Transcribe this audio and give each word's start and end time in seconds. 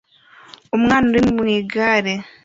Umwana 0.75 1.05
uri 1.11 1.21
mu 1.33 1.43
igare 1.57 2.13